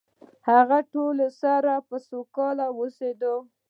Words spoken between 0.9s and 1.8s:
ټولو سره